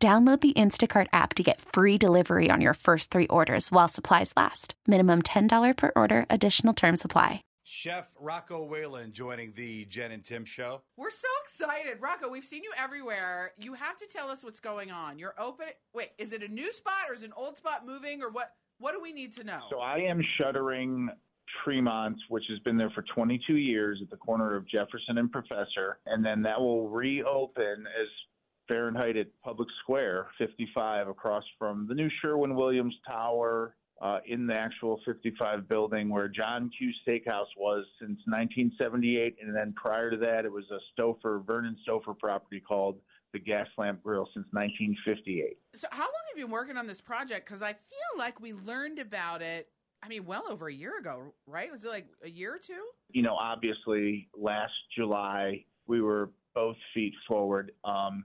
[0.00, 4.32] Download the Instacart app to get free delivery on your first three orders while supplies
[4.36, 4.74] last.
[4.86, 7.42] Minimum $10 per order, additional term supply.
[7.64, 10.82] Chef Rocco Whalen joining the Jen and Tim show.
[10.96, 12.00] We're so excited.
[12.00, 13.54] Rocco, we've seen you everywhere.
[13.58, 15.18] You have to tell us what's going on.
[15.18, 15.66] You're open.
[15.92, 18.52] Wait, is it a new spot or is an old spot moving or what?
[18.78, 19.62] What do we need to know?
[19.68, 21.10] So I am shuttering
[21.64, 25.98] Tremont, which has been there for 22 years at the corner of Jefferson and Professor,
[26.06, 28.06] and then that will reopen as
[28.68, 34.54] Fahrenheit at Public Square, 55, across from the new Sherwin Williams Tower, uh, in the
[34.54, 40.44] actual 55 building where John Q Steakhouse was since 1978, and then prior to that,
[40.44, 43.00] it was a Stouffer, Vernon Stouffer property called
[43.32, 45.58] the Gas Lamp Grill since 1958.
[45.74, 47.46] So, how long have you been working on this project?
[47.46, 49.68] Because I feel like we learned about it.
[50.00, 51.72] I mean, well over a year ago, right?
[51.72, 52.84] Was it like a year or two?
[53.10, 57.72] You know, obviously, last July we were both feet forward.
[57.84, 58.24] Um,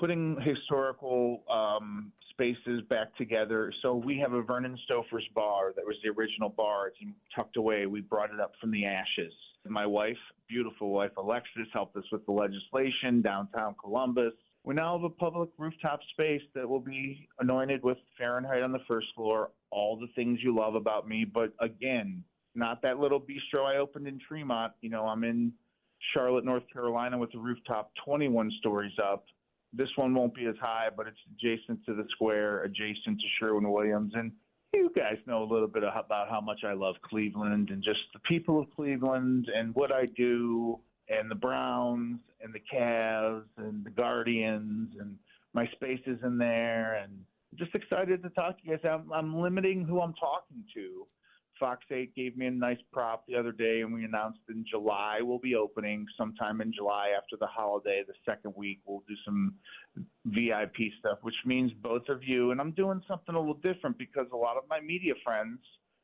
[0.00, 3.72] putting historical um, spaces back together.
[3.82, 6.88] So we have a Vernon Stouffer's bar that was the original bar.
[6.88, 6.96] It's
[7.36, 7.84] tucked away.
[7.84, 9.32] We brought it up from the ashes.
[9.68, 10.16] My wife,
[10.48, 14.32] beautiful wife Alexis, helped us with the legislation downtown Columbus.
[14.64, 18.80] We now have a public rooftop space that will be anointed with Fahrenheit on the
[18.88, 21.26] first floor, all the things you love about me.
[21.26, 24.72] But again, not that little bistro I opened in Tremont.
[24.80, 25.52] You know, I'm in
[26.14, 29.26] Charlotte, North Carolina with a rooftop 21 stories up
[29.72, 33.70] this one won't be as high, but it's adjacent to the square, adjacent to Sherwin
[33.70, 34.12] Williams.
[34.14, 34.32] And
[34.72, 38.20] you guys know a little bit about how much I love Cleveland and just the
[38.20, 40.78] people of Cleveland and what I do
[41.08, 45.16] and the Browns and the Cavs and the Guardians and
[45.52, 47.12] my spaces in there and
[47.56, 48.84] just excited to talk to you guys.
[48.84, 51.06] I'm, I'm limiting who I'm talking to
[51.60, 55.18] Fox 8 gave me a nice prop the other day, and we announced in July
[55.20, 58.02] we'll be opening sometime in July after the holiday.
[58.06, 59.54] The second week, we'll do some
[60.24, 62.50] VIP stuff, which means both of you.
[62.50, 65.58] And I'm doing something a little different because a lot of my media friends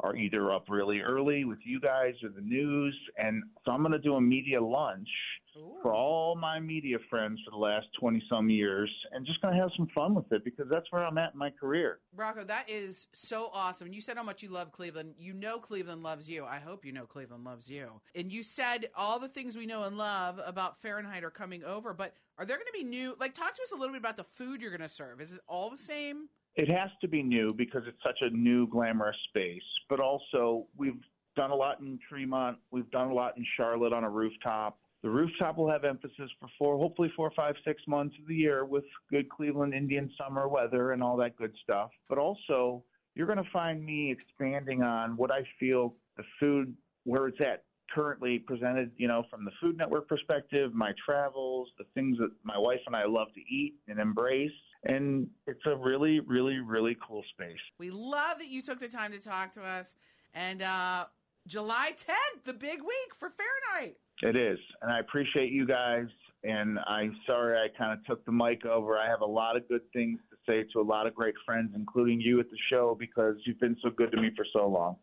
[0.00, 2.98] are either up really early with you guys or the news.
[3.18, 5.08] And so I'm going to do a media lunch
[5.56, 5.76] Ooh.
[5.82, 9.60] for all my media friends for the last 20 some years and just going to
[9.60, 11.98] have some fun with it because that's where I'm at in my career.
[12.14, 13.86] Rocco, that is so awesome.
[13.86, 15.14] And You said how much you love Cleveland.
[15.18, 16.44] You know Cleveland loves you.
[16.44, 18.00] I hope you know Cleveland loves you.
[18.14, 21.92] And you said all the things we know and love about Fahrenheit are coming over,
[21.92, 24.16] but are there going to be new, like, talk to us a little bit about
[24.16, 25.20] the food you're going to serve.
[25.20, 26.28] Is it all the same?
[26.54, 29.62] It has to be new because it's such a new, glamorous space.
[29.88, 31.00] But also, we've
[31.36, 32.58] done a lot in Tremont.
[32.70, 34.78] We've done a lot in Charlotte on a rooftop.
[35.02, 38.64] The rooftop will have emphasis for four, hopefully four, five, six months of the year
[38.64, 41.90] with good Cleveland Indian summer weather and all that good stuff.
[42.08, 46.74] But also, you're going to find me expanding on what I feel the food
[47.04, 51.84] where it's at currently presented, you know, from the Food Network perspective, my travels, the
[51.94, 54.52] things that my wife and I love to eat and embrace.
[54.84, 57.58] And it's a really, really, really cool space.
[57.78, 59.96] We love that you took the time to talk to us.
[60.34, 61.06] And uh,
[61.46, 63.96] July 10th, the big week for Fahrenheit.
[64.22, 64.58] It is.
[64.80, 66.06] And I appreciate you guys.
[66.44, 68.96] And I'm sorry I kind of took the mic over.
[68.96, 71.72] I have a lot of good things to say to a lot of great friends,
[71.76, 74.96] including you at the show, because you've been so good to me for so long.